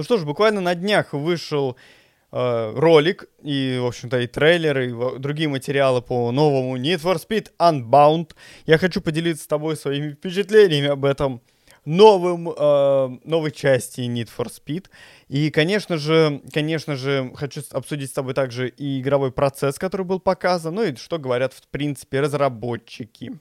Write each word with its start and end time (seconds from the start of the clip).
Ну 0.00 0.04
что 0.04 0.16
ж, 0.16 0.24
буквально 0.24 0.62
на 0.62 0.74
днях 0.74 1.12
вышел 1.12 1.76
э, 2.32 2.72
ролик 2.74 3.28
и, 3.42 3.78
в 3.82 3.84
общем-то, 3.84 4.18
и 4.20 4.26
трейлеры, 4.26 4.88
и 4.88 5.18
другие 5.18 5.46
материалы 5.46 6.00
по 6.00 6.32
новому 6.32 6.78
Need 6.78 7.02
for 7.02 7.16
Speed 7.16 7.48
Unbound. 7.58 8.30
Я 8.64 8.78
хочу 8.78 9.02
поделиться 9.02 9.44
с 9.44 9.46
тобой 9.46 9.76
своими 9.76 10.12
впечатлениями 10.12 10.86
об 10.86 11.04
этом 11.04 11.42
новым, 11.84 12.48
э, 12.48 13.18
новой 13.24 13.50
части 13.50 14.00
Need 14.00 14.30
for 14.34 14.46
Speed. 14.46 14.86
И, 15.28 15.50
конечно 15.50 15.98
же, 15.98 16.40
конечно 16.50 16.96
же, 16.96 17.30
хочу 17.34 17.60
обсудить 17.70 18.08
с 18.08 18.14
тобой 18.14 18.32
также 18.32 18.70
и 18.70 19.02
игровой 19.02 19.32
процесс, 19.32 19.78
который 19.78 20.06
был 20.06 20.18
показан, 20.18 20.76
ну 20.76 20.82
и 20.82 20.96
что 20.96 21.18
говорят, 21.18 21.52
в 21.52 21.68
принципе, 21.68 22.20
разработчики. 22.20 23.38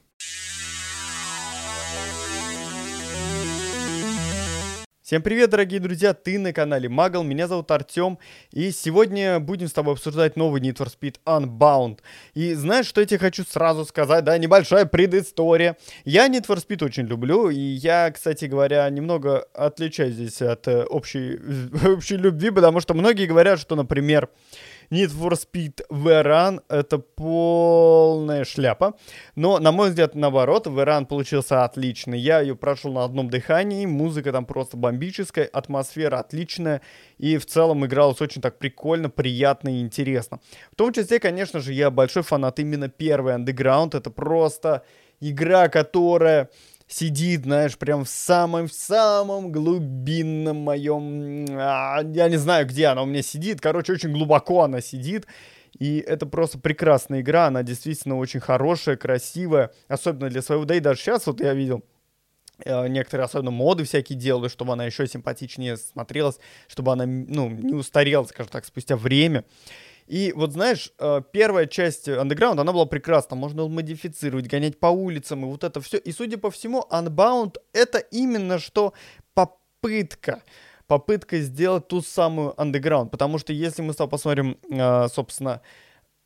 Всем 5.10 5.24
привет, 5.24 5.50
дорогие 5.50 5.80
друзья, 5.80 6.14
ты 6.14 6.38
на 6.38 6.54
канале 6.54 6.88
Магл, 6.88 7.24
меня 7.24 7.48
зовут 7.48 7.72
Артем, 7.72 8.20
и 8.52 8.70
сегодня 8.70 9.40
будем 9.40 9.68
с 9.68 9.74
тобой 9.74 9.96
обсуждать 9.96 10.36
новый 10.36 10.62
Need 10.62 10.78
for 10.78 10.88
Speed 10.88 11.16
Unbound. 11.26 11.98
И 12.36 12.54
знаешь, 12.54 12.86
что 12.86 13.02
я 13.02 13.08
тебе 13.08 13.18
хочу 13.18 13.44
сразу 13.44 13.86
сказать, 13.86 14.24
да, 14.24 14.38
небольшая 14.38 14.86
предыстория. 14.86 15.78
Я 16.06 16.28
Need 16.28 16.46
for 16.46 16.64
Speed 16.64 16.86
очень 16.86 17.08
люблю, 17.08 17.50
и 17.50 17.58
я, 17.58 18.12
кстати 18.12 18.46
говоря, 18.46 18.88
немного 18.92 19.48
отличаюсь 19.56 20.14
здесь 20.14 20.44
от 20.44 20.68
э, 20.68 20.84
общей, 20.84 21.40
общей 21.88 22.16
любви, 22.16 22.52
потому 22.52 22.80
что 22.80 22.94
многие 22.94 23.26
говорят, 23.26 23.60
что, 23.60 23.76
например, 23.76 24.30
Need 24.92 25.12
for 25.12 25.34
Speed 25.34 25.82
Verun 25.90 26.62
это 26.68 26.98
полная 26.98 28.44
шляпа. 28.44 28.96
Но, 29.36 29.60
на 29.60 29.72
мой 29.72 29.90
взгляд, 29.90 30.16
наоборот, 30.16 30.66
Verun 30.66 31.06
получился 31.06 31.64
отличный. 31.64 32.20
Я 32.20 32.40
ее 32.42 32.56
прошел 32.56 32.92
на 32.92 33.04
одном 33.04 33.30
дыхании, 33.30 33.86
музыка 33.86 34.32
там 34.32 34.46
просто 34.46 34.78
бомбическая, 34.78 35.46
атмосфера 35.46 36.18
отличная. 36.20 36.82
И 37.20 37.38
в 37.38 37.46
целом 37.46 37.86
игралось 37.86 38.22
очень 38.22 38.42
так 38.42 38.58
прикольно, 38.58 39.10
приятно 39.10 39.70
и 39.70 39.82
интересно. 39.82 40.40
В 40.72 40.76
том 40.76 40.92
числе, 40.92 41.20
конечно 41.20 41.60
же, 41.60 41.74
я 41.74 41.92
большой 41.92 42.24
фанат 42.24 42.60
именно 42.60 42.90
первой 42.90 43.36
Underground. 43.36 43.96
Это 43.96 44.10
просто 44.10 44.84
игра, 45.20 45.68
которая 45.70 46.50
сидит, 46.90 47.44
знаешь, 47.44 47.78
прям 47.78 48.04
в 48.04 48.10
самом, 48.10 48.68
в 48.68 48.74
самом 48.74 49.52
глубинном 49.52 50.58
моем, 50.58 51.46
я 51.46 52.28
не 52.30 52.38
знаю, 52.38 52.66
где 52.68 52.88
она 52.88 53.04
у 53.04 53.06
меня 53.06 53.22
сидит, 53.22 53.62
короче, 53.62 53.94
очень 53.94 54.12
глубоко 54.12 54.64
она 54.64 54.82
сидит, 54.82 55.28
и 55.78 56.00
это 56.00 56.26
просто 56.26 56.58
прекрасная 56.58 57.22
игра, 57.22 57.46
она 57.46 57.62
действительно 57.62 58.18
очень 58.18 58.40
хорошая, 58.40 58.98
красивая, 58.98 59.72
особенно 59.88 60.30
для 60.30 60.42
своего, 60.42 60.66
да 60.66 60.76
и 60.76 60.80
даже 60.80 61.00
сейчас 61.00 61.28
вот 61.28 61.42
я 61.42 61.54
видел, 61.54 61.84
э, 62.66 62.88
некоторые 62.88 63.26
особенно 63.26 63.52
моды 63.52 63.84
всякие 63.84 64.18
делают, 64.18 64.52
чтобы 64.52 64.74
она 64.74 64.84
еще 64.86 65.06
симпатичнее 65.08 65.78
смотрелась, 65.78 66.40
чтобы 66.68 66.92
она, 66.92 67.06
ну, 67.06 67.50
не 67.50 67.76
устарела, 67.76 68.24
скажем 68.24 68.52
так, 68.52 68.66
спустя 68.66 68.98
время. 68.98 69.46
И 70.10 70.34
вот 70.36 70.54
знаешь, 70.54 70.92
э, 70.98 71.22
первая 71.32 71.68
часть 71.68 72.08
Underground, 72.08 72.60
она 72.60 72.74
была 72.74 72.86
прекрасна. 72.86 73.36
Можно 73.38 73.64
было 73.64 73.70
модифицировать, 73.70 74.48
гонять 74.48 74.80
по 74.80 74.88
улицам 74.88 75.44
и 75.44 75.46
вот 75.46 75.64
это 75.64 75.80
все. 75.82 75.98
И 75.98 76.12
судя 76.12 76.40
по 76.40 76.50
всему, 76.50 76.84
Unbound 76.90 77.58
это 77.74 78.00
именно 78.00 78.58
что 78.58 78.94
попытка 79.36 80.42
попытка 80.88 81.40
сделать 81.42 81.88
ту 81.88 82.02
самую 82.02 82.54
Underground. 82.58 83.10
Потому 83.10 83.38
что 83.38 83.54
если 83.54 83.84
мы 83.84 83.94
с 83.94 83.98
тобой 83.98 84.10
посмотрим, 84.10 84.58
э, 84.72 85.08
собственно, 85.14 85.62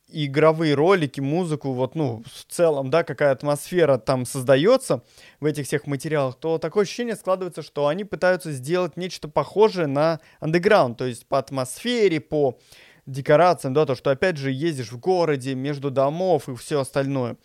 игровые 0.08 0.74
ролики, 0.74 1.20
музыку, 1.20 1.72
вот, 1.72 1.94
ну, 1.94 2.22
в 2.24 2.50
целом, 2.50 2.88
да, 2.88 3.04
какая 3.04 3.32
атмосфера 3.32 3.98
там 3.98 4.24
создается 4.24 5.02
в 5.40 5.44
этих 5.44 5.66
всех 5.66 5.86
материалах, 5.86 6.36
то 6.36 6.56
такое 6.56 6.84
ощущение 6.84 7.16
складывается, 7.16 7.60
что 7.60 7.88
они 7.88 8.04
пытаются 8.04 8.52
сделать 8.52 8.96
нечто 8.96 9.28
похожее 9.28 9.86
на 9.86 10.20
Underground, 10.40 10.94
то 10.94 11.04
есть 11.04 11.26
по 11.26 11.38
атмосфере, 11.38 12.20
по 12.20 12.58
декорациям, 13.06 13.74
да, 13.74 13.86
то, 13.86 13.94
что 13.94 14.10
опять 14.10 14.36
же 14.36 14.50
ездишь 14.50 14.92
в 14.92 14.98
городе, 14.98 15.54
между 15.54 15.90
домов 15.90 16.48
и 16.48 16.54
все 16.56 16.80
остальное. 16.80 17.36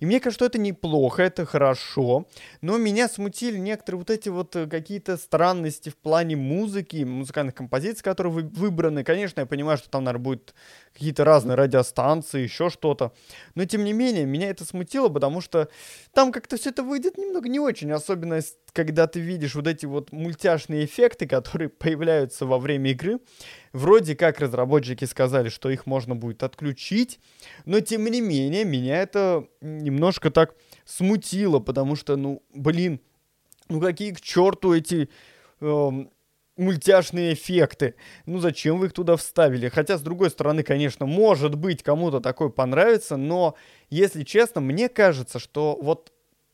И 0.00 0.06
мне 0.06 0.20
кажется, 0.20 0.38
что 0.38 0.46
это 0.46 0.58
неплохо, 0.58 1.22
это 1.22 1.46
хорошо, 1.46 2.26
но 2.60 2.78
меня 2.78 3.08
смутили 3.08 3.56
некоторые 3.56 4.00
вот 4.00 4.10
эти 4.10 4.28
вот 4.28 4.56
э, 4.56 4.66
какие-то 4.66 5.16
странности 5.16 5.88
в 5.88 5.96
плане 5.96 6.36
музыки, 6.36 7.04
музыкальных 7.04 7.54
композиций, 7.54 8.02
которые 8.02 8.32
вы, 8.32 8.42
выбраны. 8.42 9.04
Конечно, 9.04 9.40
я 9.40 9.46
понимаю, 9.46 9.78
что 9.78 9.88
там, 9.88 10.04
наверное, 10.04 10.24
будет 10.24 10.54
какие-то 10.92 11.24
разные 11.24 11.54
радиостанции, 11.54 12.42
еще 12.42 12.70
что-то. 12.70 13.12
Но, 13.54 13.64
тем 13.64 13.84
не 13.84 13.92
менее, 13.92 14.24
меня 14.24 14.50
это 14.50 14.64
смутило, 14.64 15.08
потому 15.08 15.40
что 15.40 15.68
там 16.12 16.32
как-то 16.32 16.56
все 16.56 16.70
это 16.70 16.82
выйдет 16.82 17.16
немного 17.16 17.48
не 17.48 17.60
очень, 17.60 17.90
особенно 17.92 18.40
когда 18.72 19.06
ты 19.06 19.20
видишь 19.20 19.54
вот 19.54 19.68
эти 19.68 19.86
вот 19.86 20.12
мультяшные 20.12 20.84
эффекты, 20.84 21.26
которые 21.26 21.68
появляются 21.70 22.46
во 22.46 22.58
время 22.58 22.90
игры. 22.90 23.20
Вроде 23.74 24.14
как 24.14 24.38
разработчики 24.38 25.04
сказали, 25.04 25.48
что 25.48 25.68
их 25.68 25.84
можно 25.84 26.14
будет 26.14 26.44
отключить, 26.44 27.18
но 27.64 27.80
тем 27.80 28.04
не 28.04 28.20
менее 28.20 28.64
меня 28.64 29.02
это 29.02 29.48
немножко 29.60 30.30
так 30.30 30.54
смутило, 30.84 31.58
потому 31.58 31.96
что, 31.96 32.14
ну, 32.14 32.40
блин, 32.54 33.00
ну 33.68 33.80
какие 33.80 34.12
к 34.12 34.20
черту 34.20 34.72
эти 34.74 35.08
э, 35.60 35.90
мультяшные 36.56 37.34
эффекты. 37.34 37.96
Ну 38.26 38.38
зачем 38.38 38.78
вы 38.78 38.86
их 38.86 38.92
туда 38.92 39.16
вставили? 39.16 39.68
Хотя, 39.68 39.98
с 39.98 40.02
другой 40.02 40.30
стороны, 40.30 40.62
конечно, 40.62 41.04
может 41.04 41.56
быть, 41.56 41.82
кому-то 41.82 42.20
такое 42.20 42.50
понравится, 42.50 43.16
но, 43.16 43.56
если 43.90 44.22
честно, 44.22 44.60
мне 44.60 44.88
кажется, 44.88 45.40
что 45.40 45.76
вот 45.82 46.12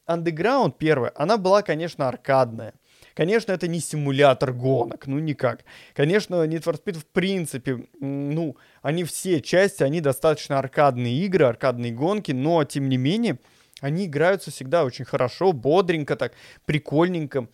Underground 0.08 0.76
первая, 0.78 1.12
она 1.14 1.36
была, 1.36 1.60
конечно, 1.60 2.08
аркадная. 2.08 2.72
Конечно, 3.14 3.52
это 3.52 3.68
не 3.68 3.80
симулятор 3.80 4.52
гонок, 4.52 5.06
ну 5.06 5.18
никак. 5.18 5.64
Конечно, 5.94 6.36
Need 6.44 6.62
for 6.62 6.80
Speed 6.82 6.98
в 6.98 7.06
принципе, 7.06 7.86
ну, 8.00 8.56
они 8.82 9.04
все 9.04 9.40
части, 9.40 9.82
они 9.82 10.00
достаточно 10.00 10.58
аркадные 10.58 11.14
игры, 11.24 11.44
аркадные 11.44 11.92
гонки, 11.92 12.32
но 12.32 12.64
тем 12.64 12.88
не 12.88 12.96
менее, 12.96 13.38
они 13.80 14.06
играются 14.06 14.50
всегда 14.50 14.84
очень 14.84 15.04
хорошо, 15.04 15.52
бодренько 15.52 16.16
так, 16.16 16.32
прикольненько. 16.64 17.48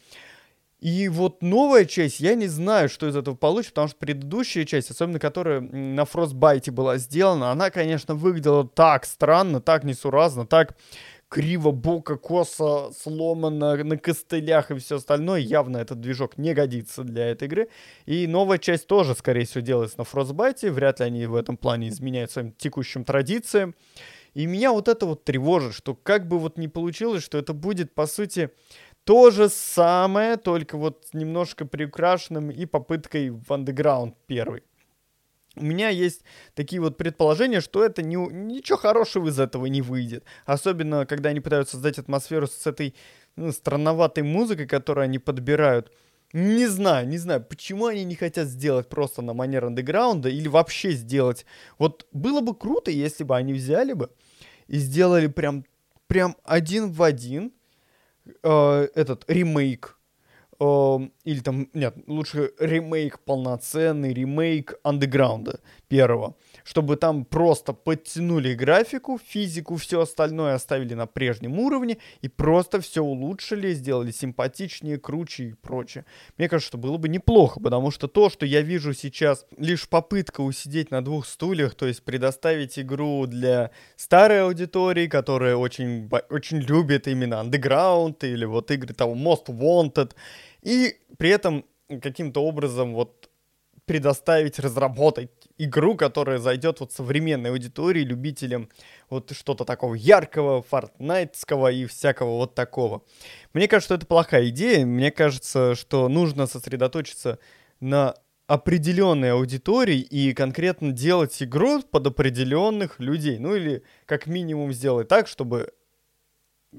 И 0.78 1.08
вот 1.08 1.42
новая 1.42 1.86
часть, 1.86 2.20
я 2.20 2.34
не 2.34 2.48
знаю, 2.48 2.90
что 2.90 3.08
из 3.08 3.16
этого 3.16 3.34
получится, 3.34 3.72
потому 3.72 3.88
что 3.88 3.96
предыдущая 3.96 4.66
часть, 4.66 4.90
особенно 4.90 5.18
которая 5.18 5.60
на 5.60 6.02
Frostbite 6.02 6.70
была 6.70 6.98
сделана, 6.98 7.50
она, 7.50 7.70
конечно, 7.70 8.14
выглядела 8.14 8.68
так 8.68 9.06
странно, 9.06 9.62
так 9.62 9.84
несуразно, 9.84 10.46
так 10.46 10.76
криво, 11.28 11.72
бока, 11.72 12.16
косо, 12.16 12.92
сломано 12.92 13.76
на 13.76 13.98
костылях 13.98 14.70
и 14.70 14.78
все 14.78 14.96
остальное. 14.96 15.40
Явно 15.40 15.78
этот 15.78 16.00
движок 16.00 16.38
не 16.38 16.54
годится 16.54 17.04
для 17.04 17.26
этой 17.26 17.48
игры. 17.48 17.68
И 18.06 18.26
новая 18.26 18.58
часть 18.58 18.86
тоже, 18.86 19.14
скорее 19.14 19.44
всего, 19.44 19.60
делается 19.60 19.98
на 19.98 20.02
Frostbite. 20.02 20.70
Вряд 20.70 21.00
ли 21.00 21.06
они 21.06 21.26
в 21.26 21.34
этом 21.34 21.56
плане 21.56 21.88
изменяют 21.88 22.30
своим 22.30 22.52
текущим 22.52 23.04
традициям. 23.04 23.74
И 24.34 24.46
меня 24.46 24.72
вот 24.72 24.88
это 24.88 25.06
вот 25.06 25.24
тревожит, 25.24 25.74
что 25.74 25.94
как 25.94 26.28
бы 26.28 26.38
вот 26.38 26.58
не 26.58 26.68
получилось, 26.68 27.22
что 27.22 27.38
это 27.38 27.54
будет, 27.54 27.94
по 27.94 28.06
сути, 28.06 28.50
то 29.04 29.30
же 29.30 29.48
самое, 29.48 30.36
только 30.36 30.76
вот 30.76 31.06
немножко 31.12 31.64
приукрашенным 31.64 32.50
и 32.50 32.66
попыткой 32.66 33.30
в 33.30 33.50
Underground 33.50 34.14
первый 34.26 34.62
у 35.56 35.64
меня 35.64 35.88
есть 35.88 36.22
такие 36.54 36.80
вот 36.80 36.96
предположения, 36.96 37.60
что 37.60 37.84
это 37.84 38.02
не, 38.02 38.16
ничего 38.16 38.76
хорошего 38.78 39.28
из 39.28 39.40
этого 39.40 39.66
не 39.66 39.82
выйдет. 39.82 40.24
Особенно, 40.44 41.06
когда 41.06 41.30
они 41.30 41.40
пытаются 41.40 41.72
создать 41.72 41.98
атмосферу 41.98 42.46
с 42.46 42.66
этой 42.66 42.94
ну, 43.36 43.52
странноватой 43.52 44.22
музыкой, 44.22 44.66
которую 44.66 45.04
они 45.04 45.18
подбирают. 45.18 45.92
Не 46.32 46.66
знаю, 46.66 47.08
не 47.08 47.18
знаю, 47.18 47.42
почему 47.42 47.86
они 47.86 48.04
не 48.04 48.14
хотят 48.14 48.48
сделать 48.48 48.88
просто 48.88 49.22
на 49.22 49.32
манер 49.32 49.64
андеграунда 49.64 50.28
или 50.28 50.48
вообще 50.48 50.92
сделать. 50.92 51.46
Вот 51.78 52.06
было 52.12 52.40
бы 52.40 52.54
круто, 52.54 52.90
если 52.90 53.24
бы 53.24 53.36
они 53.36 53.52
взяли 53.52 53.92
бы 53.92 54.10
и 54.66 54.78
сделали 54.78 55.28
прям, 55.28 55.64
прям 56.08 56.36
один 56.44 56.90
в 56.90 57.02
один 57.02 57.52
э, 58.42 58.88
этот 58.94 59.24
ремейк 59.28 59.95
или 60.58 61.40
там, 61.40 61.68
нет, 61.74 61.96
лучше 62.06 62.52
ремейк 62.58 63.20
полноценный, 63.20 64.14
ремейк 64.14 64.74
андеграунда 64.82 65.60
первого, 65.88 66.34
чтобы 66.64 66.96
там 66.96 67.24
просто 67.24 67.72
подтянули 67.72 68.54
графику, 68.54 69.18
физику, 69.24 69.76
все 69.76 70.00
остальное 70.00 70.54
оставили 70.54 70.94
на 70.94 71.06
прежнем 71.06 71.58
уровне 71.58 71.98
и 72.22 72.28
просто 72.28 72.80
все 72.80 73.02
улучшили, 73.02 73.72
сделали 73.74 74.10
симпатичнее, 74.10 74.98
круче 74.98 75.44
и 75.44 75.52
прочее. 75.52 76.04
Мне 76.38 76.48
кажется, 76.48 76.68
что 76.68 76.78
было 76.78 76.96
бы 76.96 77.08
неплохо, 77.08 77.60
потому 77.60 77.90
что 77.90 78.08
то, 78.08 78.30
что 78.30 78.46
я 78.46 78.62
вижу 78.62 78.94
сейчас, 78.94 79.46
лишь 79.56 79.88
попытка 79.88 80.40
усидеть 80.40 80.90
на 80.90 81.04
двух 81.04 81.26
стульях, 81.26 81.74
то 81.74 81.86
есть 81.86 82.02
предоставить 82.02 82.78
игру 82.78 83.26
для 83.26 83.70
старой 83.96 84.42
аудитории, 84.42 85.06
которая 85.06 85.56
очень, 85.56 86.10
очень 86.30 86.58
любит 86.58 87.06
именно 87.06 87.34
Underground 87.34 88.16
или 88.22 88.44
вот 88.44 88.70
игры 88.70 88.94
того 88.94 89.14
Most 89.14 89.46
Wanted, 89.46 90.12
и 90.66 90.98
при 91.16 91.30
этом 91.30 91.64
каким-то 92.02 92.42
образом 92.42 92.92
вот 92.92 93.30
предоставить, 93.84 94.58
разработать 94.58 95.30
игру, 95.58 95.94
которая 95.94 96.38
зайдет 96.38 96.80
вот 96.80 96.90
современной 96.90 97.50
аудитории, 97.50 98.00
любителям 98.00 98.68
вот 99.08 99.30
что-то 99.30 99.64
такого 99.64 99.94
яркого, 99.94 100.62
фортнайтского 100.62 101.70
и 101.70 101.86
всякого 101.86 102.38
вот 102.38 102.56
такого. 102.56 103.04
Мне 103.52 103.68
кажется, 103.68 103.86
что 103.86 103.94
это 103.94 104.06
плохая 104.06 104.48
идея. 104.48 104.84
Мне 104.84 105.12
кажется, 105.12 105.76
что 105.76 106.08
нужно 106.08 106.48
сосредоточиться 106.48 107.38
на 107.78 108.16
определенной 108.48 109.34
аудитории 109.34 110.00
и 110.00 110.34
конкретно 110.34 110.90
делать 110.90 111.40
игру 111.44 111.80
под 111.82 112.08
определенных 112.08 112.98
людей. 112.98 113.38
Ну 113.38 113.54
или 113.54 113.84
как 114.04 114.26
минимум 114.26 114.72
сделать 114.72 115.06
так, 115.06 115.28
чтобы 115.28 115.72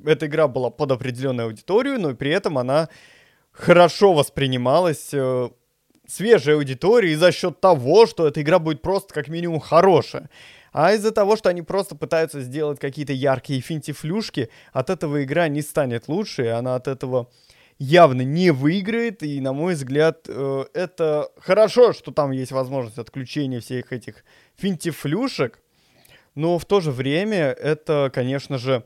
эта 0.05 0.25
игра 0.25 0.49
была 0.49 0.71
под 0.71 0.91
определенную 0.91 1.47
аудиторию, 1.47 1.99
но 2.01 2.13
при 2.15 2.31
этом 2.31 2.57
она 2.57 2.89
хорошо 3.57 4.13
воспринималась 4.13 5.09
э, 5.13 5.49
свежей 6.07 6.55
аудиторией 6.55 7.15
за 7.15 7.31
счет 7.31 7.59
того, 7.59 8.05
что 8.05 8.27
эта 8.27 8.41
игра 8.41 8.59
будет 8.59 8.81
просто 8.81 9.13
как 9.13 9.27
минимум 9.27 9.59
хорошая. 9.59 10.29
А 10.71 10.93
из-за 10.93 11.11
того, 11.11 11.35
что 11.35 11.49
они 11.49 11.63
просто 11.63 11.95
пытаются 11.95 12.41
сделать 12.41 12.79
какие-то 12.79 13.13
яркие 13.13 13.61
финтифлюшки, 13.61 14.49
от 14.73 14.89
этого 14.91 15.23
игра 15.23 15.47
не 15.47 15.61
станет 15.61 16.07
лучше, 16.07 16.45
и 16.45 16.49
она 16.49 16.75
от 16.75 16.87
этого 16.87 17.29
явно 17.79 18.21
не 18.21 18.51
выиграет, 18.51 19.23
и, 19.23 19.41
на 19.41 19.53
мой 19.53 19.73
взгляд, 19.73 20.25
э, 20.27 20.65
это 20.73 21.29
хорошо, 21.39 21.93
что 21.93 22.11
там 22.11 22.31
есть 22.31 22.51
возможность 22.51 22.99
отключения 22.99 23.59
всех 23.59 23.91
этих 23.91 24.23
финтифлюшек, 24.55 25.59
но 26.35 26.59
в 26.59 26.65
то 26.65 26.79
же 26.79 26.91
время 26.91 27.45
это, 27.53 28.11
конечно 28.13 28.59
же, 28.59 28.83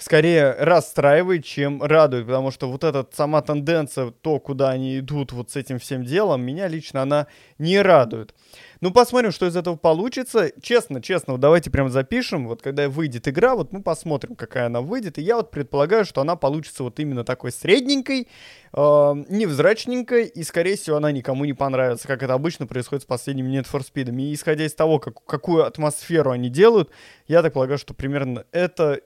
скорее 0.00 0.52
расстраивает, 0.58 1.44
чем 1.44 1.82
радует, 1.82 2.26
потому 2.26 2.50
что 2.50 2.70
вот 2.70 2.84
эта 2.84 3.06
сама 3.12 3.42
тенденция, 3.42 4.10
то, 4.10 4.40
куда 4.40 4.70
они 4.70 4.98
идут 4.98 5.32
вот 5.32 5.50
с 5.50 5.56
этим 5.56 5.78
всем 5.78 6.04
делом, 6.04 6.42
меня 6.42 6.68
лично 6.68 7.02
она 7.02 7.26
не 7.58 7.80
радует. 7.80 8.34
Ну, 8.80 8.92
посмотрим, 8.92 9.30
что 9.30 9.46
из 9.46 9.56
этого 9.56 9.76
получится. 9.76 10.52
Честно, 10.62 11.02
честно, 11.02 11.34
вот 11.34 11.40
давайте 11.40 11.70
прям 11.70 11.90
запишем, 11.90 12.48
вот 12.48 12.62
когда 12.62 12.88
выйдет 12.88 13.28
игра, 13.28 13.54
вот 13.54 13.72
мы 13.72 13.82
посмотрим, 13.82 14.36
какая 14.36 14.66
она 14.66 14.80
выйдет, 14.80 15.18
и 15.18 15.22
я 15.22 15.36
вот 15.36 15.50
предполагаю, 15.50 16.06
что 16.06 16.22
она 16.22 16.34
получится 16.34 16.82
вот 16.82 16.98
именно 16.98 17.22
такой 17.22 17.52
средненькой, 17.52 18.26
э, 18.72 18.78
невзрачненькой, 18.78 20.28
и, 20.28 20.42
скорее 20.44 20.76
всего, 20.76 20.96
она 20.96 21.12
никому 21.12 21.44
не 21.44 21.52
понравится, 21.52 22.08
как 22.08 22.22
это 22.22 22.32
обычно 22.32 22.66
происходит 22.66 23.02
с 23.02 23.06
последними 23.06 23.60
Need 23.60 23.66
for 23.70 23.82
Speed. 23.82 24.18
И 24.18 24.34
исходя 24.34 24.64
из 24.64 24.72
того, 24.74 24.98
как, 24.98 25.22
какую 25.26 25.66
атмосферу 25.66 26.30
они 26.30 26.48
делают, 26.48 26.90
я 27.28 27.42
так 27.42 27.52
полагаю, 27.52 27.78
что 27.78 27.92
примерно 27.92 28.46
это 28.50 29.00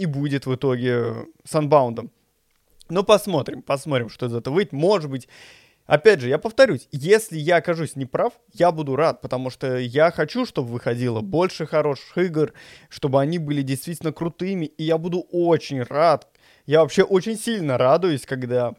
и 0.00 0.06
будет 0.06 0.46
в 0.46 0.54
итоге 0.54 1.26
с 1.44 1.54
Unbound. 1.54 2.08
Ну, 2.88 3.04
посмотрим, 3.04 3.60
посмотрим, 3.60 4.08
что 4.08 4.26
из 4.26 4.34
этого 4.34 4.54
выйдет. 4.54 4.72
Может 4.72 5.10
быть, 5.10 5.28
опять 5.86 6.20
же, 6.20 6.28
я 6.28 6.38
повторюсь, 6.38 6.88
если 6.90 7.38
я 7.38 7.56
окажусь 7.56 7.96
неправ, 7.96 8.32
я 8.54 8.72
буду 8.72 8.96
рад, 8.96 9.20
потому 9.20 9.50
что 9.50 9.76
я 9.76 10.10
хочу, 10.10 10.46
чтобы 10.46 10.68
выходило 10.70 11.20
больше 11.20 11.66
хороших 11.66 12.16
игр, 12.16 12.54
чтобы 12.88 13.20
они 13.20 13.38
были 13.38 13.60
действительно 13.60 14.10
крутыми, 14.10 14.64
и 14.64 14.84
я 14.84 14.96
буду 14.96 15.20
очень 15.30 15.82
рад. 15.82 16.28
Я 16.64 16.80
вообще 16.80 17.02
очень 17.02 17.36
сильно 17.36 17.76
радуюсь, 17.76 18.24
когда, 18.24 18.72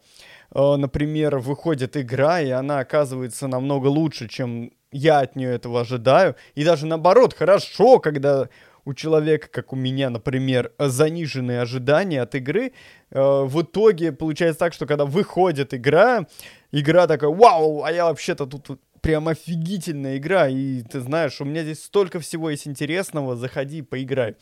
э, 0.55 0.75
например, 0.75 1.37
выходит 1.37 1.97
игра, 1.97 2.41
и 2.41 2.49
она 2.49 2.79
оказывается 2.79 3.47
намного 3.47 3.87
лучше, 3.87 4.27
чем 4.27 4.71
я 4.91 5.19
от 5.19 5.35
нее 5.35 5.51
этого 5.51 5.81
ожидаю. 5.81 6.35
И 6.55 6.65
даже 6.65 6.87
наоборот, 6.87 7.35
хорошо, 7.35 7.99
когда 7.99 8.49
у 8.85 8.93
человека, 8.93 9.47
как 9.47 9.73
у 9.73 9.75
меня, 9.75 10.09
например, 10.09 10.73
заниженные 10.79 11.61
ожидания 11.61 12.21
от 12.21 12.35
игры, 12.35 12.73
э, 13.11 13.19
в 13.19 13.61
итоге 13.61 14.11
получается 14.11 14.59
так, 14.59 14.73
что 14.73 14.85
когда 14.85 15.05
выходит 15.05 15.73
игра, 15.73 16.27
игра 16.71 17.07
такая, 17.07 17.29
вау, 17.29 17.83
а 17.83 17.91
я 17.91 18.05
вообще-то 18.05 18.45
тут 18.45 18.79
прям 19.01 19.27
офигительная 19.27 20.17
игра, 20.17 20.47
и 20.47 20.83
ты 20.83 20.99
знаешь, 21.01 21.41
у 21.41 21.45
меня 21.45 21.63
здесь 21.63 21.83
столько 21.83 22.19
всего 22.19 22.49
есть 22.49 22.67
интересного, 22.67 23.35
заходи, 23.35 23.81
поиграй. 23.81 24.35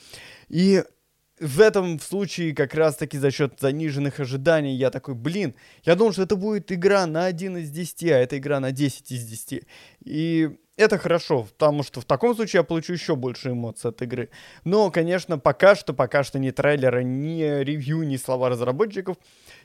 И 0.50 0.84
в 1.40 1.62
этом 1.62 2.00
случае 2.00 2.54
как 2.54 2.74
раз-таки 2.74 3.18
за 3.18 3.32
счет 3.32 3.60
заниженных 3.60 4.20
ожиданий 4.20 4.76
я 4.76 4.92
такой, 4.92 5.16
блин, 5.16 5.56
я 5.84 5.96
думал, 5.96 6.12
что 6.12 6.24
это 6.24 6.36
будет 6.36 6.72
игра 6.72 7.06
на 7.06 7.26
1 7.26 7.58
из 7.58 7.70
10, 7.70 8.04
а 8.04 8.18
это 8.18 8.38
игра 8.38 8.60
на 8.60 8.72
10 8.72 9.12
из 9.12 9.24
10. 9.26 9.64
И 10.04 10.50
это 10.80 10.98
хорошо, 10.98 11.44
потому 11.44 11.84
что 11.84 12.00
в 12.00 12.06
таком 12.06 12.34
случае 12.36 12.60
я 12.60 12.64
получу 12.64 12.94
еще 12.94 13.16
больше 13.16 13.50
эмоций 13.50 13.90
от 13.90 14.02
игры. 14.02 14.30
Но, 14.64 14.90
конечно, 14.92 15.38
пока 15.38 15.76
что, 15.76 15.94
пока 15.94 16.24
что 16.24 16.40
ни 16.40 16.52
трейлера, 16.52 17.02
ни 17.04 17.44
ревью, 17.64 18.04
ни 18.04 18.16
слова 18.16 18.50
разработчиков, 18.50 19.18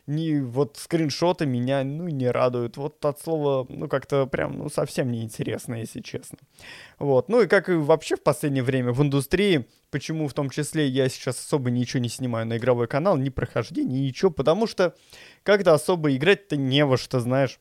ни 0.08 0.40
вот 0.40 0.76
скриншоты 0.76 1.46
меня, 1.46 1.84
ну, 1.84 2.08
не 2.08 2.28
радуют. 2.28 2.76
Вот 2.76 3.04
от 3.04 3.20
слова, 3.20 3.64
ну, 3.68 3.88
как-то 3.88 4.26
прям, 4.26 4.58
ну, 4.58 4.68
совсем 4.68 5.12
неинтересно, 5.12 5.76
если 5.76 6.00
честно. 6.00 6.38
Вот. 6.98 7.28
Ну, 7.28 7.42
и 7.42 7.46
как 7.46 7.68
и 7.68 7.74
вообще 7.74 8.16
в 8.16 8.22
последнее 8.22 8.64
время 8.64 8.92
в 8.92 9.00
индустрии, 9.00 9.66
почему 9.90 10.26
в 10.26 10.34
том 10.34 10.50
числе 10.50 10.88
я 10.88 11.08
сейчас 11.08 11.38
особо 11.38 11.70
ничего 11.70 12.02
не 12.02 12.08
снимаю 12.08 12.44
на 12.46 12.56
игровой 12.58 12.88
канал, 12.88 13.16
ни 13.16 13.28
прохождения, 13.28 14.00
ничего, 14.00 14.32
потому 14.32 14.66
что 14.66 14.96
как-то 15.44 15.74
особо 15.74 16.14
играть-то 16.14 16.56
не 16.56 16.84
во 16.84 16.96
что, 16.96 17.20
знаешь. 17.20 17.60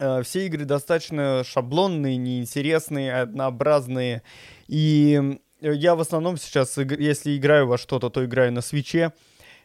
Э, 0.00 0.22
все 0.22 0.46
игры 0.46 0.64
достаточно 0.64 1.44
шаблонные, 1.44 2.16
неинтересные, 2.16 3.12
однообразные. 3.20 4.22
И 4.66 5.38
я 5.60 5.94
в 5.94 6.00
основном 6.00 6.38
сейчас, 6.38 6.78
если 6.78 7.36
играю 7.36 7.66
во 7.66 7.76
что-то, 7.76 8.08
то 8.08 8.24
играю 8.24 8.50
на 8.52 8.62
свече. 8.62 9.12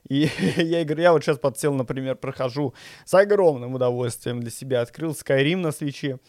И 0.08 0.30
я, 0.58 0.84
играю, 0.84 1.02
я 1.02 1.14
вот 1.14 1.24
сейчас 1.24 1.40
подсел, 1.40 1.74
например, 1.74 2.16
прохожу 2.16 2.74
с 3.06 3.14
огромным 3.14 3.74
удовольствием 3.76 4.40
для 4.40 4.52
себя. 4.52 4.82
Открыл 4.82 5.12
Skyrim 5.12 5.58
на 5.58 5.72
свече, 5.72 6.20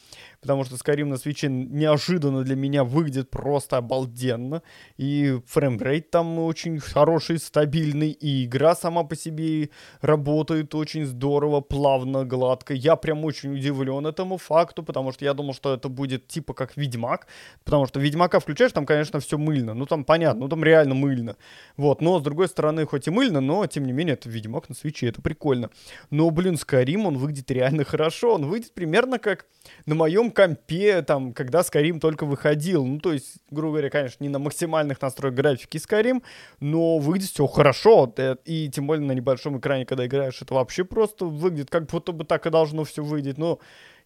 потому 0.40 0.64
что 0.64 0.76
Skyrim 0.76 1.06
на 1.06 1.17
свече 1.17 1.49
неожиданно 1.49 2.43
для 2.43 2.56
меня 2.56 2.84
выглядит 2.84 3.31
просто 3.31 3.76
обалденно. 3.76 4.62
И 4.96 5.38
фреймрейт 5.46 6.11
там 6.11 6.38
очень 6.38 6.78
хороший, 6.81 7.38
стабильный, 7.38 8.11
и 8.11 8.46
игра 8.46 8.75
сама 8.75 9.05
по 9.05 9.17
себе 9.17 9.70
работает 10.00 10.75
очень 10.75 11.05
здорово, 11.05 11.61
плавно, 11.61 12.25
гладко. 12.25 12.75
Я 12.75 12.96
прям 12.96 13.25
очень 13.25 13.55
удивлен 13.55 14.06
этому 14.06 14.38
факту, 14.38 14.82
потому 14.82 15.12
что 15.12 15.25
я 15.25 15.34
думал, 15.34 15.55
что 15.55 15.75
это 15.75 15.88
будет 15.88 16.28
типа 16.28 16.55
как 16.55 16.76
Ведьмак, 16.76 17.26
потому 17.64 17.87
что 17.87 18.00
Ведьмака 18.00 18.40
включаешь, 18.40 18.73
там, 18.73 18.87
конечно, 18.87 19.20
все 19.20 19.37
мыльно. 19.37 19.75
Ну, 19.75 19.87
там 19.87 20.05
понятно, 20.05 20.40
ну, 20.40 20.49
там 20.49 20.64
реально 20.64 20.94
мыльно. 20.94 21.37
Вот, 21.76 22.00
но, 22.00 22.19
с 22.19 22.23
другой 22.23 22.49
стороны, 22.49 22.87
хоть 22.87 23.06
и 23.06 23.11
мыльно, 23.11 23.40
но 23.40 23.65
тем 23.66 23.84
не 23.84 23.92
менее, 23.92 24.14
это 24.14 24.28
Ведьмак 24.28 24.68
на 24.68 24.74
свече, 24.74 25.08
это 25.08 25.22
прикольно. 25.22 25.70
Но, 26.10 26.30
блин, 26.30 26.54
Skyrim, 26.54 27.06
он 27.06 27.18
выглядит 27.18 27.50
реально 27.50 27.84
хорошо. 27.84 28.34
Он 28.34 28.46
выглядит 28.46 28.74
примерно 28.74 29.18
как 29.18 29.46
на 29.86 29.94
моем 29.94 30.30
компе, 30.30 31.02
там, 31.02 31.32
когда 31.32 31.60
Skyrim 31.60 32.00
только 32.00 32.26
выходил. 32.26 32.84
Ну, 32.84 32.98
то 32.98 33.12
есть, 33.12 33.36
грубо 33.50 33.74
говоря, 33.74 33.90
конечно, 33.90 34.22
не 34.22 34.28
на 34.28 34.38
максимальных 34.38 35.00
настройках 35.00 35.36
графики 35.36 35.76
Skyrim, 35.78 36.22
но 36.60 36.98
выглядит 36.98 37.30
все 37.30 37.46
хорошо. 37.46 38.12
И 38.44 38.68
тем 38.68 38.86
более 38.86 39.06
на 39.06 39.12
небольшом 39.12 39.58
экране, 39.58 39.86
когда 39.86 40.06
играешь, 40.06 40.40
это 40.40 40.54
вообще 40.54 40.84
просто 40.84 41.24
выглядит, 41.26 41.70
как 41.70 41.86
будто 41.86 42.12
бы 42.12 42.24
так 42.24 42.46
и 42.46 42.50
должно 42.50 42.84
все 42.84 43.02
выглядеть. 43.02 43.38
Но 43.38 43.58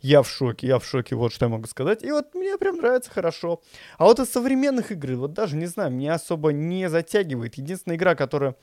я 0.03 0.23
в 0.23 0.29
шоке, 0.31 0.67
я 0.67 0.79
в 0.79 0.87
шоке, 0.87 1.15
вот 1.15 1.33
что 1.33 1.45
я 1.45 1.51
могу 1.51 1.67
сказать. 1.67 2.03
И 2.03 2.11
вот 2.11 2.35
мне 2.35 2.57
прям 2.57 2.77
нравится 2.79 3.11
хорошо. 3.11 3.61
А 3.99 4.05
вот 4.05 4.19
из 4.19 4.31
современных 4.31 4.93
игр, 4.93 5.13
вот 5.17 5.35
даже 5.35 5.57
не 5.57 5.67
знаю, 5.67 5.91
меня 5.91 6.15
особо 6.15 6.53
не 6.53 6.89
затягивает. 6.89 7.57
Единственная 7.57 7.97
игра, 7.97 8.15
которая 8.15 8.57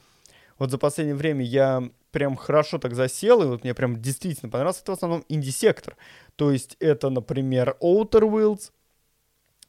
вот 0.59 0.71
за 0.71 0.77
последнее 0.77 1.15
время 1.15 1.43
я 1.43 1.89
прям 2.11 2.35
хорошо 2.35 2.77
так 2.77 2.95
засел, 2.95 3.43
и 3.43 3.45
вот 3.45 3.63
мне 3.63 3.73
прям 3.73 4.01
действительно 4.01 4.51
понравился, 4.51 4.81
это 4.81 4.91
в 4.91 4.95
основном 4.95 5.25
инди-сектор. 5.29 5.95
То 6.35 6.51
есть 6.51 6.77
это, 6.79 7.09
например, 7.09 7.77
Outer 7.81 8.21
Worlds, 8.21 8.71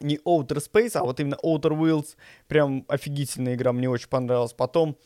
не 0.01 0.17
Outer 0.19 0.59
Space, 0.59 0.93
а 0.95 1.05
вот 1.05 1.21
именно 1.21 1.39
Outer 1.43 1.77
Worlds, 1.77 2.17
прям 2.47 2.85
офигительная 2.89 3.55
игра, 3.55 3.73
мне 3.73 3.89
очень 3.89 4.09
понравилась. 4.09 4.53
Потом 4.53 4.97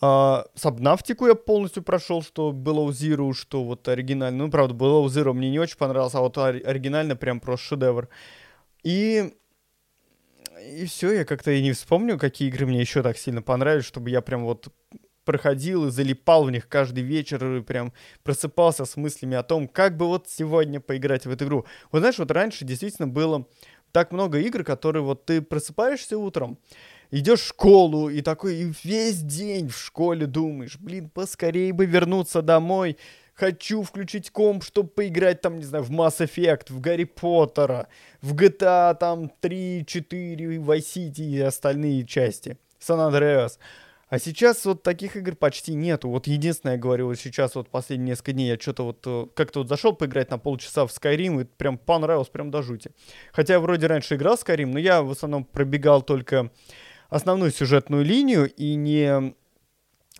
Uh, 0.00 0.46
Сабнавтику 0.54 1.26
я 1.26 1.34
полностью 1.34 1.82
прошел, 1.82 2.22
что 2.22 2.52
Below 2.52 2.90
Zero, 2.90 3.34
что 3.34 3.64
вот 3.64 3.88
оригинально. 3.88 4.44
Ну, 4.44 4.50
правда, 4.50 4.72
Below 4.72 5.06
Zero 5.06 5.32
мне 5.32 5.50
не 5.50 5.58
очень 5.58 5.76
понравился, 5.76 6.18
а 6.18 6.20
вот 6.20 6.38
оригинально 6.38 7.16
прям 7.16 7.40
просто 7.40 7.66
шедевр. 7.66 8.08
И 8.84 9.34
и 10.64 10.86
все, 10.86 11.12
я 11.12 11.24
как-то 11.24 11.50
и 11.50 11.62
не 11.62 11.72
вспомню, 11.72 12.18
какие 12.18 12.48
игры 12.48 12.66
мне 12.66 12.80
еще 12.80 13.02
так 13.02 13.16
сильно 13.16 13.42
понравились, 13.42 13.84
чтобы 13.84 14.10
я 14.10 14.20
прям 14.20 14.44
вот 14.44 14.68
проходил 15.24 15.86
и 15.86 15.90
залипал 15.90 16.44
в 16.44 16.50
них 16.50 16.68
каждый 16.68 17.02
вечер 17.02 17.56
и 17.56 17.62
прям 17.62 17.92
просыпался 18.22 18.84
с 18.84 18.96
мыслями 18.96 19.36
о 19.36 19.42
том, 19.42 19.68
как 19.68 19.96
бы 19.96 20.06
вот 20.06 20.28
сегодня 20.28 20.80
поиграть 20.80 21.26
в 21.26 21.30
эту 21.30 21.44
игру. 21.44 21.66
Вот 21.92 22.00
знаешь, 22.00 22.18
вот 22.18 22.30
раньше 22.30 22.64
действительно 22.64 23.08
было 23.08 23.46
так 23.92 24.12
много 24.12 24.38
игр, 24.38 24.64
которые 24.64 25.02
вот 25.02 25.26
ты 25.26 25.42
просыпаешься 25.42 26.16
утром, 26.18 26.58
идешь 27.10 27.40
в 27.40 27.48
школу 27.48 28.08
и 28.08 28.22
такой 28.22 28.56
и 28.56 28.72
весь 28.84 29.20
день 29.22 29.68
в 29.68 29.76
школе 29.76 30.26
думаешь, 30.26 30.78
блин, 30.78 31.10
поскорее 31.10 31.72
бы 31.72 31.86
вернуться 31.86 32.42
домой, 32.42 32.96
хочу 33.34 33.82
включить 33.82 34.30
комп, 34.30 34.64
чтобы 34.64 34.90
поиграть 34.90 35.40
там, 35.40 35.58
не 35.58 35.64
знаю, 35.64 35.84
в 35.84 35.90
Mass 35.90 36.18
Effect, 36.18 36.72
в 36.72 36.80
Гарри 36.80 37.04
Поттера, 37.04 37.88
в 38.20 38.34
GTA 38.34 38.94
там 38.94 39.30
3, 39.40 39.84
4, 39.86 40.56
Vice 40.56 40.78
City 40.78 41.22
и 41.22 41.40
остальные 41.40 42.06
части, 42.06 42.58
San 42.80 42.98
Andreas. 43.10 43.58
А 44.10 44.18
сейчас 44.18 44.64
вот 44.64 44.82
таких 44.82 45.16
игр 45.16 45.36
почти 45.36 45.72
нету. 45.72 46.08
Вот 46.08 46.26
единственное, 46.26 46.74
я 46.74 46.80
говорю, 46.80 47.06
вот 47.06 47.18
сейчас 47.18 47.54
вот 47.54 47.70
последние 47.70 48.10
несколько 48.10 48.32
дней 48.32 48.48
я 48.48 48.58
что-то 48.58 48.84
вот 48.84 49.02
э, 49.06 49.26
как-то 49.34 49.60
вот 49.60 49.68
зашел 49.68 49.92
поиграть 49.92 50.30
на 50.30 50.38
полчаса 50.38 50.84
в 50.84 50.90
Skyrim 50.90 51.42
и 51.42 51.44
прям 51.44 51.78
понравилось, 51.78 52.28
прям 52.28 52.50
до 52.50 52.60
жути. 52.60 52.90
Хотя 53.32 53.54
я 53.54 53.60
вроде 53.60 53.86
раньше 53.86 54.16
играл 54.16 54.36
в 54.36 54.42
Skyrim, 54.42 54.66
но 54.66 54.80
я 54.80 55.02
в 55.02 55.12
основном 55.12 55.44
пробегал 55.44 56.02
только 56.02 56.50
основную 57.08 57.52
сюжетную 57.52 58.04
линию 58.04 58.52
и 58.52 58.74
не 58.74 59.32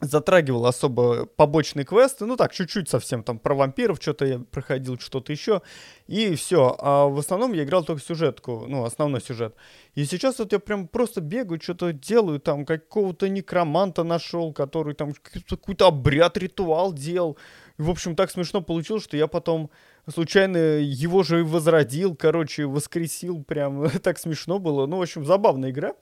затрагивал 0.00 0.66
особо 0.66 1.26
побочные 1.26 1.84
квесты, 1.84 2.24
ну 2.24 2.36
так, 2.36 2.52
чуть-чуть 2.52 2.88
совсем, 2.88 3.22
там, 3.22 3.38
про 3.38 3.54
вампиров 3.54 3.98
что-то 4.00 4.24
я 4.24 4.38
проходил, 4.38 4.98
что-то 4.98 5.30
еще, 5.32 5.62
и 6.06 6.34
все. 6.34 6.76
А 6.78 7.06
в 7.06 7.18
основном 7.18 7.52
я 7.52 7.64
играл 7.64 7.84
только 7.84 8.02
сюжетку, 8.02 8.64
ну, 8.66 8.84
основной 8.84 9.20
сюжет. 9.20 9.54
И 9.94 10.04
сейчас 10.04 10.38
вот 10.38 10.52
я 10.52 10.58
прям 10.58 10.88
просто 10.88 11.20
бегаю, 11.20 11.60
что-то 11.60 11.92
делаю, 11.92 12.40
там, 12.40 12.64
какого-то 12.64 13.28
некроманта 13.28 14.02
нашел, 14.02 14.52
который 14.52 14.94
там 14.94 15.12
какой-то 15.48 15.88
обряд, 15.88 16.36
ритуал 16.36 16.92
делал. 16.92 17.36
И, 17.78 17.82
в 17.82 17.90
общем, 17.90 18.16
так 18.16 18.30
смешно 18.30 18.62
получилось, 18.62 19.04
что 19.04 19.16
я 19.16 19.26
потом 19.26 19.70
случайно 20.10 20.56
его 20.56 21.22
же 21.22 21.44
возродил, 21.44 22.14
короче, 22.14 22.66
воскресил, 22.66 23.42
прям 23.42 23.88
так 24.02 24.18
смешно 24.18 24.58
было. 24.58 24.86
Ну, 24.86 24.98
в 24.98 25.02
общем, 25.02 25.24
забавная 25.24 25.70
игра, 25.70 25.94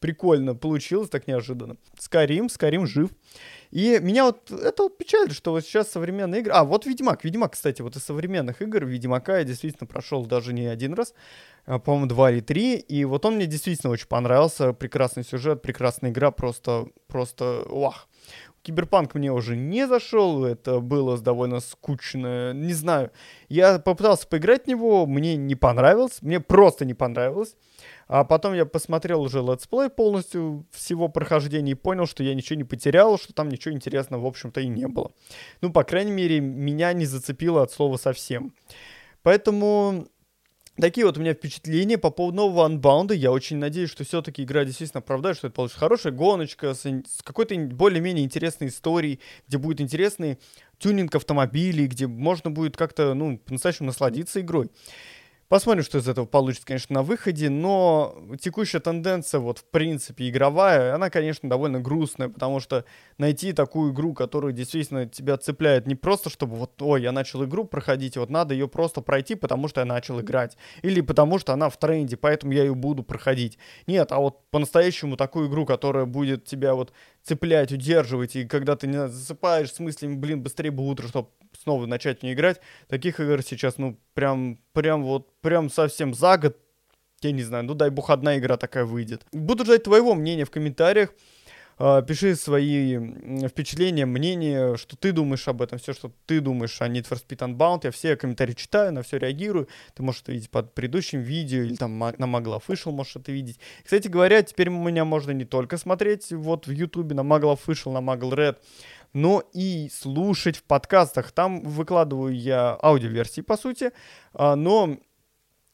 прикольно 0.00 0.54
получилось, 0.54 1.10
так 1.10 1.26
неожиданно. 1.26 1.76
Скарим, 1.98 2.48
Скарим 2.48 2.86
жив. 2.86 3.10
И 3.70 3.98
меня 4.00 4.26
вот 4.26 4.52
это 4.52 4.84
вот 4.84 4.98
печалит, 4.98 5.32
что 5.32 5.50
вот 5.50 5.64
сейчас 5.64 5.90
современные 5.90 6.42
игры... 6.42 6.52
А, 6.52 6.64
вот 6.64 6.86
Ведьмак. 6.86 7.24
Ведьмак, 7.24 7.54
кстати, 7.54 7.82
вот 7.82 7.96
из 7.96 8.04
современных 8.04 8.62
игр 8.62 8.84
Ведьмака 8.84 9.38
я 9.38 9.44
действительно 9.44 9.88
прошел 9.88 10.24
даже 10.26 10.52
не 10.52 10.66
один 10.66 10.94
раз, 10.94 11.12
а, 11.66 11.80
по-моему, 11.80 12.06
два 12.06 12.30
или 12.30 12.40
три. 12.40 12.76
И 12.76 13.04
вот 13.04 13.24
он 13.24 13.34
мне 13.34 13.46
действительно 13.46 13.92
очень 13.92 14.06
понравился. 14.06 14.72
Прекрасный 14.74 15.24
сюжет, 15.24 15.60
прекрасная 15.60 16.12
игра, 16.12 16.30
просто, 16.30 16.86
просто, 17.08 17.64
вах. 17.68 18.08
Киберпанк 18.64 19.14
мне 19.14 19.30
уже 19.30 19.56
не 19.56 19.86
зашел, 19.86 20.42
это 20.42 20.80
было 20.80 21.18
довольно 21.18 21.60
скучно, 21.60 22.54
не 22.54 22.72
знаю. 22.72 23.10
Я 23.50 23.78
попытался 23.78 24.26
поиграть 24.26 24.64
в 24.64 24.68
него, 24.68 25.04
мне 25.04 25.36
не 25.36 25.54
понравилось, 25.54 26.22
мне 26.22 26.40
просто 26.40 26.86
не 26.86 26.94
понравилось. 26.94 27.56
А 28.08 28.24
потом 28.24 28.54
я 28.54 28.64
посмотрел 28.64 29.20
уже 29.20 29.42
летсплей 29.42 29.90
полностью 29.90 30.66
всего 30.70 31.08
прохождения 31.08 31.72
и 31.72 31.74
понял, 31.74 32.06
что 32.06 32.22
я 32.22 32.34
ничего 32.34 32.56
не 32.56 32.64
потерял, 32.64 33.18
что 33.18 33.34
там 33.34 33.50
ничего 33.50 33.74
интересного, 33.74 34.22
в 34.22 34.26
общем-то, 34.26 34.62
и 34.62 34.68
не 34.68 34.88
было. 34.88 35.12
Ну, 35.60 35.70
по 35.70 35.84
крайней 35.84 36.12
мере, 36.12 36.40
меня 36.40 36.94
не 36.94 37.04
зацепило 37.04 37.62
от 37.62 37.70
слова 37.70 37.98
совсем. 37.98 38.54
Поэтому 39.22 40.06
Такие 40.76 41.06
вот 41.06 41.16
у 41.16 41.20
меня 41.20 41.34
впечатления 41.34 41.98
по 41.98 42.10
поводу 42.10 42.38
нового 42.38 42.68
Unbound. 42.68 43.14
Я 43.14 43.30
очень 43.30 43.58
надеюсь, 43.58 43.90
что 43.90 44.02
все-таки 44.04 44.42
игра 44.42 44.64
действительно 44.64 44.98
оправдает, 44.98 45.36
что 45.36 45.46
это 45.46 45.54
получится 45.54 45.78
хорошая 45.78 46.12
гоночка 46.12 46.74
с, 46.74 46.80
с 46.84 47.22
какой-то 47.22 47.54
более-менее 47.56 48.24
интересной 48.24 48.68
историей, 48.68 49.20
где 49.46 49.58
будет 49.58 49.80
интересный 49.80 50.38
тюнинг 50.78 51.14
автомобилей, 51.14 51.86
где 51.86 52.08
можно 52.08 52.50
будет 52.50 52.76
как-то, 52.76 53.14
ну, 53.14 53.38
по-настоящему 53.38 53.86
насладиться 53.86 54.40
игрой. 54.40 54.68
Посмотрим, 55.54 55.84
что 55.84 55.98
из 55.98 56.08
этого 56.08 56.26
получится, 56.26 56.66
конечно, 56.66 56.94
на 56.94 57.02
выходе, 57.04 57.48
но 57.48 58.18
текущая 58.40 58.80
тенденция, 58.80 59.38
вот, 59.38 59.58
в 59.58 59.64
принципе, 59.66 60.28
игровая, 60.28 60.96
она, 60.96 61.10
конечно, 61.10 61.48
довольно 61.48 61.78
грустная, 61.78 62.28
потому 62.28 62.58
что 62.58 62.84
найти 63.18 63.52
такую 63.52 63.92
игру, 63.92 64.14
которая 64.14 64.52
действительно 64.52 65.06
тебя 65.06 65.36
цепляет 65.36 65.86
не 65.86 65.94
просто, 65.94 66.28
чтобы 66.28 66.56
вот, 66.56 66.82
ой, 66.82 67.02
я 67.02 67.12
начал 67.12 67.44
игру 67.44 67.62
проходить, 67.66 68.16
вот 68.16 68.30
надо 68.30 68.52
ее 68.52 68.66
просто 68.66 69.00
пройти, 69.00 69.36
потому 69.36 69.68
что 69.68 69.80
я 69.80 69.84
начал 69.84 70.20
играть, 70.20 70.56
или 70.82 71.00
потому 71.00 71.38
что 71.38 71.52
она 71.52 71.68
в 71.68 71.76
тренде, 71.76 72.16
поэтому 72.16 72.52
я 72.52 72.64
ее 72.64 72.74
буду 72.74 73.04
проходить. 73.04 73.56
Нет, 73.86 74.10
а 74.10 74.18
вот 74.18 74.40
по-настоящему 74.50 75.16
такую 75.16 75.48
игру, 75.48 75.66
которая 75.66 76.04
будет 76.04 76.46
тебя 76.46 76.74
вот 76.74 76.92
цеплять, 77.24 77.72
удерживать, 77.72 78.36
и 78.36 78.44
когда 78.44 78.76
ты 78.76 78.86
не 78.86 79.08
засыпаешь 79.08 79.72
с 79.72 79.80
мыслями, 79.80 80.14
блин, 80.14 80.42
быстрее 80.42 80.70
бы 80.70 80.86
утро, 80.86 81.08
чтобы 81.08 81.30
снова 81.60 81.86
начать 81.86 82.20
в 82.20 82.22
нее 82.22 82.34
играть. 82.34 82.60
Таких 82.88 83.18
игр 83.18 83.42
сейчас, 83.42 83.78
ну, 83.78 83.98
прям, 84.12 84.58
прям 84.72 85.02
вот, 85.02 85.40
прям 85.40 85.70
совсем 85.70 86.14
за 86.14 86.36
год, 86.36 86.56
я 87.22 87.32
не 87.32 87.42
знаю, 87.42 87.64
ну 87.64 87.74
дай 87.74 87.90
бог 87.90 88.10
одна 88.10 88.36
игра 88.38 88.56
такая 88.56 88.84
выйдет. 88.84 89.24
Буду 89.32 89.64
ждать 89.64 89.84
твоего 89.84 90.14
мнения 90.14 90.44
в 90.44 90.50
комментариях. 90.50 91.14
Uh, 91.76 92.04
пиши 92.06 92.36
свои 92.36 92.98
впечатления, 93.48 94.06
мнения, 94.06 94.76
что 94.76 94.96
ты 94.96 95.10
думаешь 95.10 95.48
об 95.48 95.60
этом, 95.60 95.78
все, 95.78 95.92
что 95.92 96.12
ты 96.26 96.40
думаешь 96.40 96.80
о 96.80 96.88
Need 96.88 97.08
for 97.08 97.20
Speed 97.20 97.38
Unbound. 97.38 97.80
Я 97.84 97.90
все 97.90 98.16
комментарии 98.16 98.52
читаю, 98.52 98.92
на 98.92 99.02
все 99.02 99.18
реагирую. 99.18 99.68
Ты 99.94 100.02
можешь 100.04 100.22
это 100.22 100.32
видеть 100.32 100.50
под 100.50 100.72
предыдущим 100.72 101.20
видео 101.20 101.62
или 101.62 101.74
там 101.74 101.98
на 101.98 102.12
Magla 102.12 102.62
Official 102.62 102.92
можешь 102.92 103.16
это 103.16 103.32
видеть. 103.32 103.58
Кстати 103.82 104.06
говоря, 104.06 104.42
теперь 104.42 104.68
меня 104.68 105.04
можно 105.04 105.32
не 105.32 105.44
только 105.44 105.76
смотреть 105.76 106.32
вот 106.32 106.66
в 106.66 106.70
YouTube 106.70 107.12
на 107.12 107.20
Magla 107.20 107.58
Official, 107.58 107.92
на 107.92 107.98
Magla 107.98 108.30
Red, 108.30 108.56
но 109.12 109.42
и 109.52 109.90
слушать 109.92 110.56
в 110.56 110.62
подкастах. 110.62 111.32
Там 111.32 111.62
выкладываю 111.62 112.36
я 112.36 112.78
аудиоверсии, 112.80 113.40
по 113.40 113.56
сути, 113.56 113.90
а, 114.32 114.54
но 114.54 114.98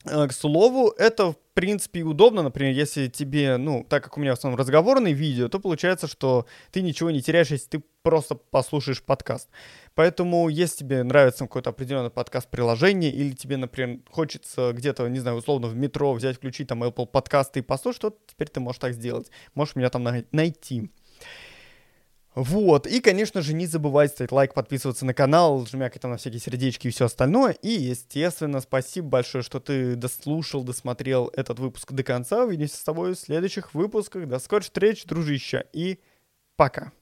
к 0.05 0.33
слову, 0.33 0.95
это, 0.97 1.33
в 1.33 1.37
принципе, 1.53 2.03
удобно, 2.03 2.43
например, 2.43 2.73
если 2.73 3.09
тебе, 3.09 3.59
ну, 3.59 3.85
так 3.89 4.03
как 4.03 4.17
у 4.17 4.21
меня 4.21 4.35
в 4.35 4.39
основном 4.39 4.59
разговорные 4.59 5.13
видео, 5.13 5.49
то 5.49 5.61
получается, 5.61 6.07
что 6.07 6.47
ты 6.71 6.81
ничего 6.81 7.11
не 7.11 7.21
теряешь, 7.21 7.51
если 7.51 7.69
ты 7.69 7.85
просто 8.03 8.35
послушаешь 8.35 9.03
подкаст. 9.03 9.51
Поэтому, 9.95 10.49
если 10.49 10.79
тебе 10.79 11.03
нравится 11.03 11.45
какой-то 11.45 11.71
определенный 11.71 12.11
подкаст-приложение, 12.11 13.13
или 13.13 13.33
тебе, 13.33 13.59
например, 13.59 13.99
хочется 14.11 14.73
где-то, 14.73 15.07
не 15.09 15.19
знаю, 15.19 15.37
условно 15.37 15.69
в 15.69 15.77
метро 15.77 16.15
взять, 16.15 16.37
включить 16.37 16.69
там 16.69 16.83
Apple 16.83 17.07
подкасты 17.07 17.59
и 17.59 17.63
послушать, 17.63 18.01
то 18.01 18.19
теперь 18.27 18.49
ты 18.49 18.61
можешь 18.61 18.79
так 18.79 18.95
сделать. 18.95 19.31
Можешь 19.55 19.77
меня 19.77 19.91
там 19.91 20.09
найти. 20.33 20.91
Вот, 22.35 22.87
и, 22.87 23.01
конечно 23.01 23.43
же, 23.43 23.55
не 23.55 23.67
забывайте 23.67 24.15
ставить 24.15 24.31
лайк, 24.31 24.55
подписываться 24.55 25.05
на 25.05 25.13
канал, 25.13 25.67
жмякать 25.67 26.03
там 26.03 26.13
на 26.13 26.17
всякие 26.17 26.41
сердечки 26.41 26.87
и 26.87 26.91
все 26.91 27.07
остальное. 27.07 27.53
И, 27.63 27.71
естественно, 27.71 28.61
спасибо 28.61 29.09
большое, 29.09 29.43
что 29.43 29.59
ты 29.59 29.97
дослушал, 29.97 30.63
досмотрел 30.63 31.33
этот 31.35 31.59
выпуск 31.59 31.93
до 31.93 32.05
конца. 32.05 32.45
Увидимся 32.45 32.77
с 32.77 32.85
тобой 32.85 33.15
в 33.15 33.19
следующих 33.19 33.75
выпусках. 33.75 34.29
До 34.29 34.39
скорых 34.39 34.65
встреч, 34.65 35.05
дружище, 35.07 35.65
и 35.73 35.99
пока. 36.57 36.93